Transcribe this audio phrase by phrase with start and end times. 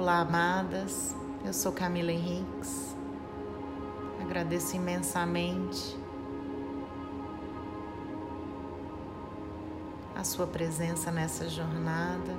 [0.00, 1.12] Olá, amadas.
[1.44, 2.96] Eu sou Camila Henriques.
[4.22, 5.98] Agradeço imensamente
[10.14, 12.32] a sua presença nessa jornada.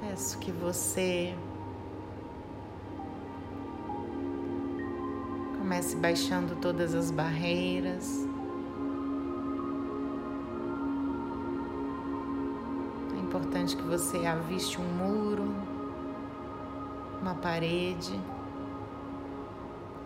[0.00, 1.36] Peço que você
[5.74, 8.24] comece baixando todas as barreiras.
[13.12, 15.52] É importante que você aviste um muro,
[17.20, 18.12] uma parede.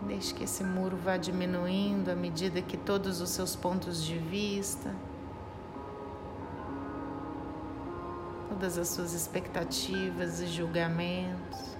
[0.07, 4.91] Deixe que esse muro vá diminuindo à medida que todos os seus pontos de vista,
[8.49, 11.78] todas as suas expectativas e julgamentos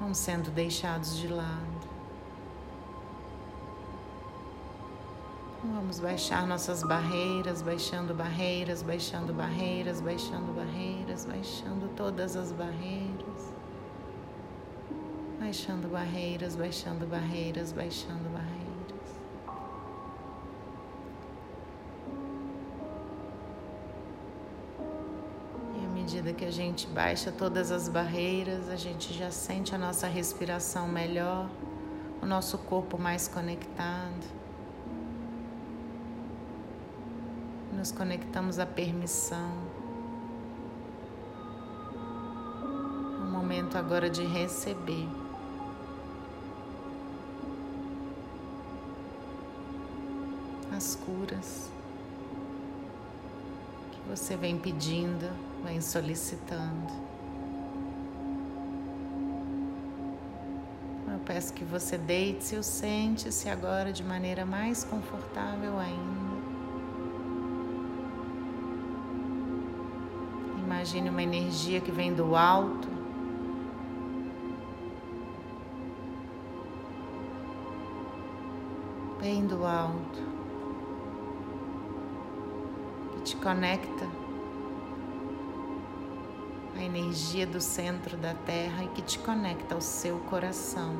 [0.00, 1.90] vão sendo deixados de lado.
[5.62, 13.52] Vamos baixar nossas barreiras, baixando barreiras, baixando barreiras, baixando barreiras, baixando todas as barreiras.
[15.38, 18.59] Baixando barreiras, baixando barreiras, baixando barreiras.
[26.10, 30.88] Medida que a gente baixa todas as barreiras, a gente já sente a nossa respiração
[30.88, 31.48] melhor,
[32.20, 34.26] o nosso corpo mais conectado.
[37.72, 39.52] Nos conectamos à permissão.
[42.64, 45.08] É o momento agora de receber.
[50.76, 51.59] As curas
[54.10, 55.30] você vem pedindo
[55.64, 56.92] vem solicitando.
[61.06, 66.30] Eu peço que você deite-se ou sente-se agora de maneira mais confortável ainda.
[70.64, 72.88] Imagine uma energia que vem do alto.
[79.20, 80.18] Bem do alto,
[83.20, 84.08] que te conecta
[86.74, 90.94] a energia do centro da Terra e que te conecta ao seu coração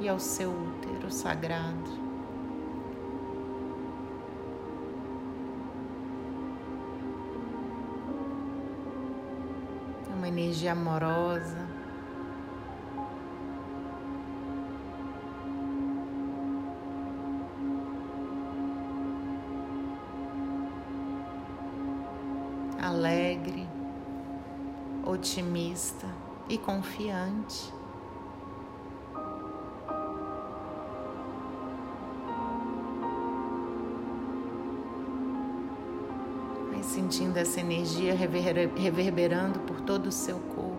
[0.00, 1.90] e ao seu útero sagrado.
[10.08, 11.69] É uma energia amorosa.
[22.82, 23.68] Alegre
[25.04, 26.06] otimista
[26.48, 27.72] e confiante.
[36.70, 40.78] Vai sentindo essa energia reverberando por todo o seu corpo.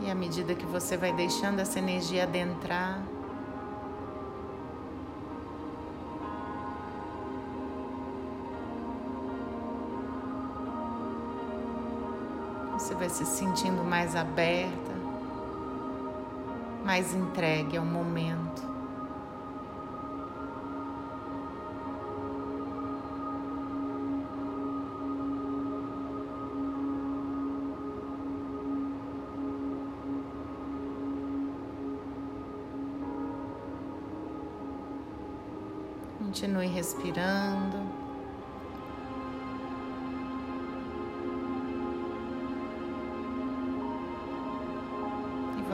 [0.00, 3.02] E à medida que você vai deixando essa energia adentrar,
[12.94, 14.92] Você vai se sentindo mais aberta,
[16.84, 18.62] mais entregue ao momento.
[36.20, 38.03] Continue respirando.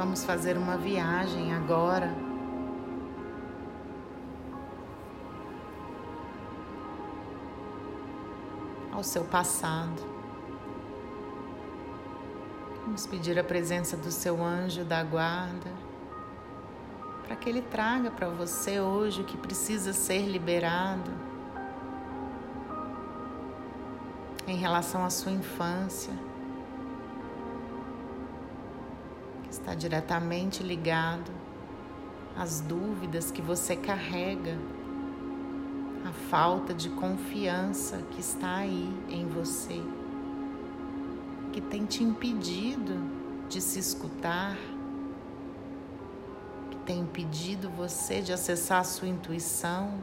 [0.00, 2.10] Vamos fazer uma viagem agora.
[8.90, 10.00] Ao seu passado.
[12.82, 15.70] Vamos pedir a presença do seu anjo da guarda
[17.22, 21.12] para que ele traga para você hoje o que precisa ser liberado
[24.46, 26.29] em relação à sua infância.
[29.70, 31.30] Está diretamente ligado
[32.36, 34.58] às dúvidas que você carrega,
[36.04, 39.80] à falta de confiança que está aí em você,
[41.52, 42.94] que tem te impedido
[43.48, 44.56] de se escutar,
[46.70, 50.02] que tem impedido você de acessar a sua intuição,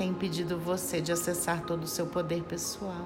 [0.00, 3.04] tem impedido você de acessar todo o seu poder pessoal.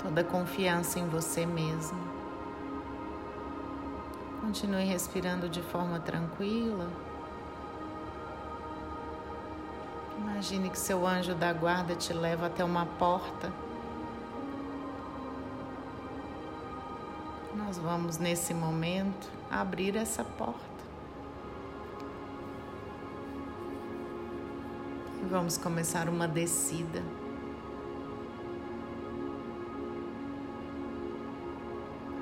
[0.00, 1.98] Toda confiança em você mesmo.
[4.40, 6.88] Continue respirando de forma tranquila.
[10.16, 13.52] Imagine que seu anjo da guarda te leva até uma porta.
[17.52, 20.77] Nós vamos nesse momento abrir essa porta.
[25.28, 27.02] Vamos começar uma descida.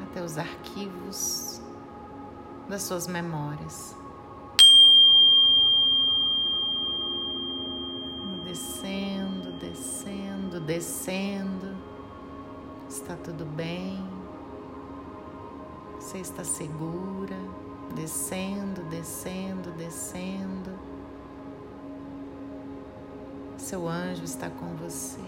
[0.02, 1.60] Até os arquivos
[2.68, 3.94] das suas memórias.
[8.44, 11.76] Descendo, descendo, descendo.
[12.88, 14.04] Está tudo bem.
[16.00, 17.36] Você está segura.
[17.94, 20.95] Descendo, descendo, descendo.
[23.66, 25.18] Seu anjo está com você.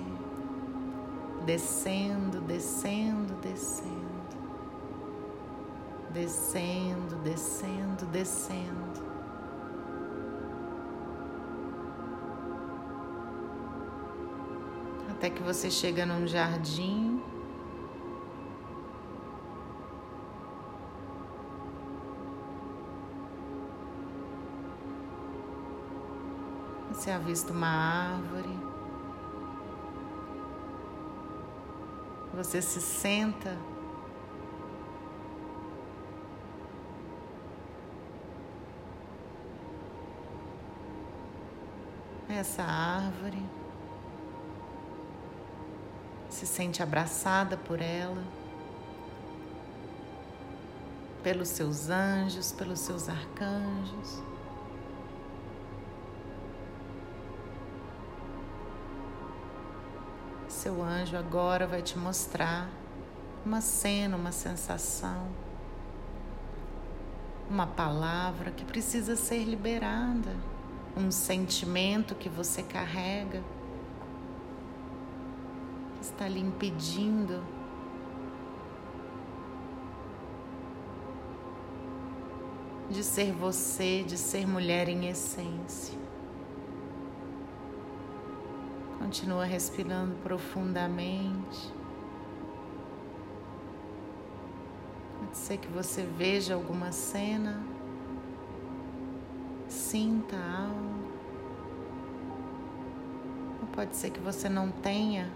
[1.45, 4.09] Descendo, descendo, descendo
[6.13, 9.09] descendo, descendo, descendo.
[15.11, 17.08] Até que você chega num jardim.
[27.09, 28.61] Você avista uma árvore.
[32.35, 33.57] Você se senta
[42.29, 43.43] essa árvore,
[46.29, 48.23] se sente abraçada por ela,
[51.23, 54.23] pelos seus anjos, pelos seus arcanjos.
[60.59, 62.69] Seu anjo agora vai te mostrar
[63.47, 65.29] uma cena, uma sensação,
[67.49, 70.35] uma palavra que precisa ser liberada
[70.97, 73.41] um sentimento que você carrega
[75.95, 77.41] que está lhe impedindo
[82.91, 86.08] de ser você, de ser mulher em essência.
[89.09, 91.73] Continua respirando profundamente.
[95.19, 97.63] Pode ser que você veja alguma cena
[99.67, 101.09] sinta algo.
[103.63, 105.33] Ou pode ser que você não tenha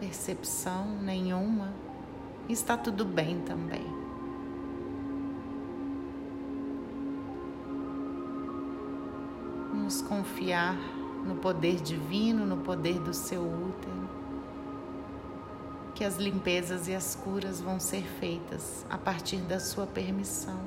[0.00, 1.72] percepção nenhuma.
[2.48, 3.86] Está tudo bem também.
[9.70, 10.76] Vamos confiar
[11.26, 14.08] no poder divino, no poder do seu útero.
[15.94, 20.60] Que as limpezas e as curas vão ser feitas a partir da sua permissão.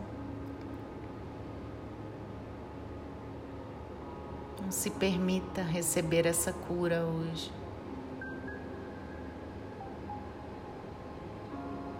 [4.61, 7.51] Não se permita receber essa cura hoje.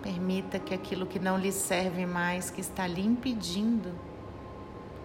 [0.02, 3.94] Permita que aquilo que não lhe serve mais, que está lhe impedindo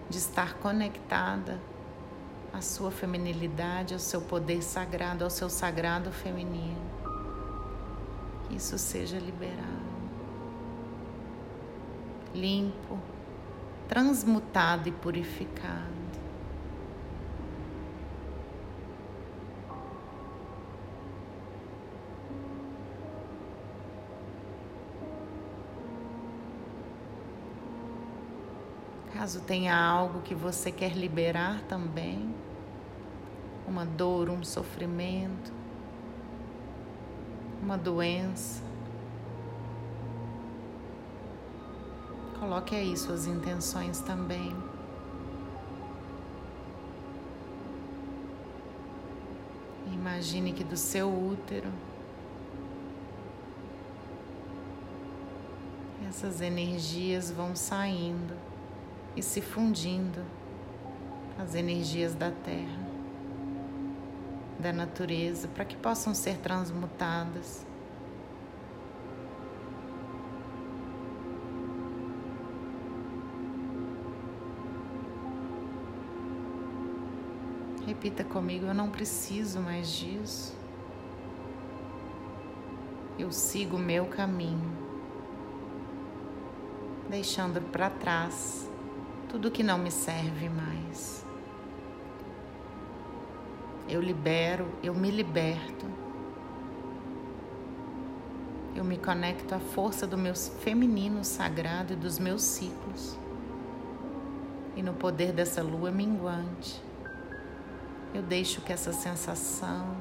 [0.09, 1.59] de estar conectada
[2.55, 6.79] à sua feminilidade, ao seu poder sagrado, ao seu sagrado feminino,
[8.47, 9.65] que isso seja liberado,
[12.33, 12.97] limpo,
[13.89, 16.04] transmutado e purificado.
[29.25, 32.31] Caso tenha algo que você quer liberar também,
[33.67, 35.51] uma dor, um sofrimento,
[37.59, 38.61] uma doença,
[42.39, 44.55] coloque aí suas intenções também.
[49.91, 51.71] Imagine que do seu útero
[56.07, 58.54] essas energias vão saindo
[59.15, 60.21] e se fundindo
[61.37, 62.85] as energias da terra,
[64.59, 67.65] da natureza, para que possam ser transmutadas.
[77.85, 80.55] Repita comigo: eu não preciso mais disso.
[83.17, 84.85] Eu sigo o meu caminho.
[87.09, 88.69] deixando para trás
[89.35, 91.25] tudo que não me serve mais.
[93.85, 95.85] Eu libero, eu me liberto.
[98.73, 103.17] Eu me conecto à força do meu feminino sagrado e dos meus ciclos.
[104.73, 106.81] E no poder dessa lua minguante,
[108.13, 109.97] eu deixo que essa sensação,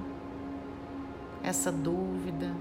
[1.43, 2.55] essa dúvida,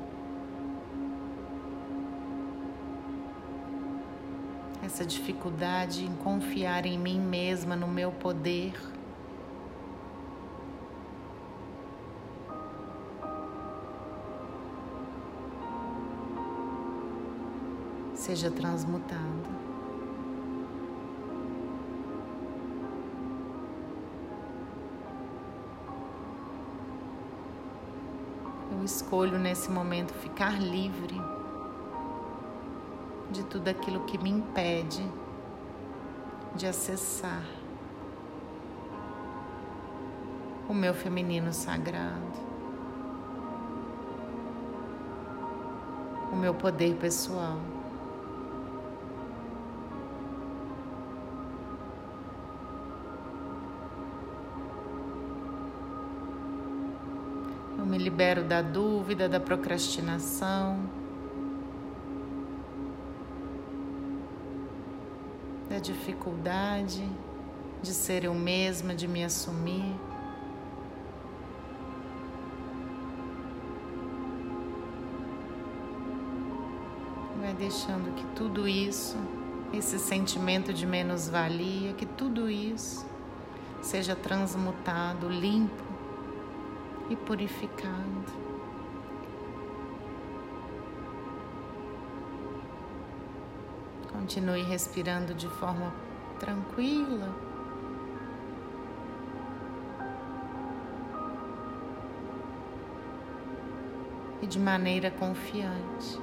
[4.94, 8.74] essa dificuldade em confiar em mim mesma, no meu poder,
[18.14, 19.64] seja transmutado.
[28.72, 31.20] Eu escolho nesse momento ficar livre
[33.34, 35.04] de tudo aquilo que me impede
[36.56, 37.44] de acessar
[40.70, 42.40] o meu feminino sagrado,
[46.32, 47.58] o meu poder pessoal.
[57.78, 61.03] Eu me libero da dúvida, da procrastinação.
[65.74, 67.04] Da dificuldade
[67.82, 69.92] de ser eu mesma, de me assumir.
[77.42, 79.18] Vai deixando que tudo isso,
[79.74, 83.04] esse sentimento de menos-valia, que tudo isso
[83.82, 85.84] seja transmutado, limpo
[87.10, 88.53] e purificado.
[94.24, 95.94] Continue respirando de forma
[96.40, 97.30] tranquila.
[104.42, 106.18] E de maneira confiante.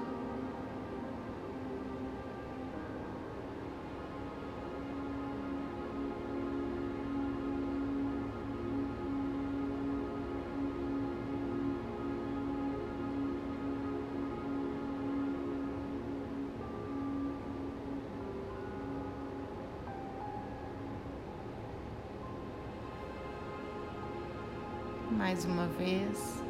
[25.10, 26.42] Mais uma vez.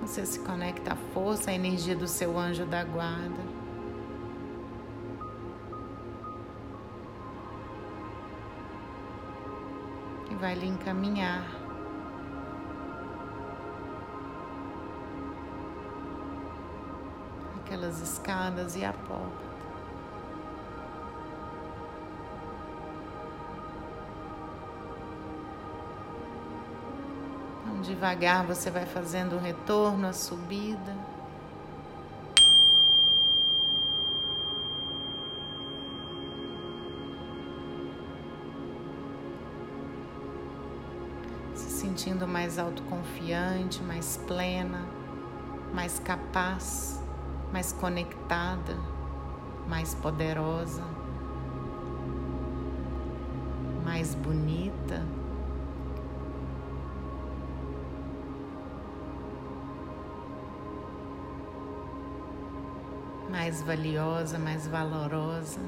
[0.00, 3.42] Você se conecta à força, à energia do seu anjo da guarda.
[10.30, 11.44] E vai lhe encaminhar.
[17.56, 19.47] Aquelas escadas e a porta.
[27.82, 30.96] Devagar você vai fazendo o retorno, a subida.
[41.54, 44.84] Se sentindo mais autoconfiante, mais plena,
[45.72, 47.00] mais capaz,
[47.52, 48.76] mais conectada,
[49.68, 50.82] mais poderosa,
[53.84, 55.17] mais bonita.
[63.28, 65.60] Mais valiosa, mais valorosa,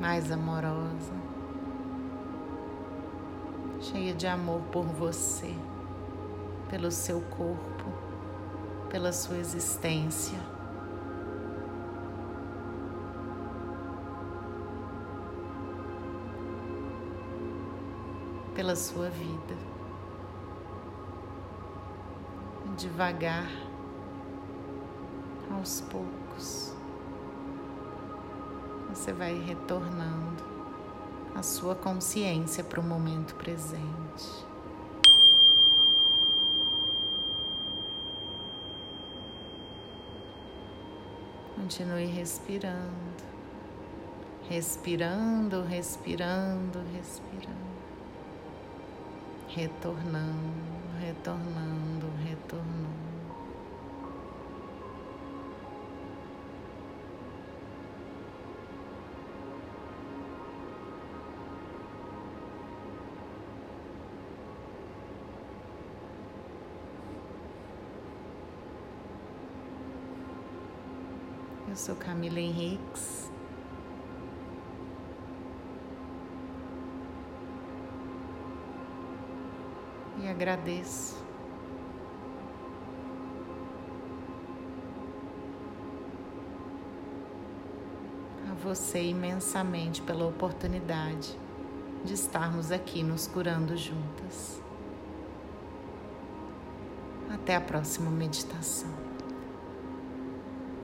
[0.00, 1.14] mais amorosa,
[3.80, 5.54] cheia de amor por você,
[6.68, 7.92] pelo seu corpo,
[8.90, 10.38] pela sua existência.
[18.54, 19.56] Pela sua vida.
[22.76, 23.48] Devagar
[25.64, 26.74] aos poucos,
[28.90, 30.44] você vai retornando
[31.34, 34.44] a sua consciência para o momento presente.
[41.56, 43.24] Continue respirando,
[44.50, 47.56] respirando, respirando, respirando,
[49.48, 52.83] retornando, retornando, retornando.
[71.74, 73.28] Eu sou Camila Henriques.
[80.22, 81.20] E agradeço
[88.48, 91.36] a você imensamente pela oportunidade
[92.04, 94.62] de estarmos aqui nos curando juntas.
[97.34, 99.03] Até a próxima meditação.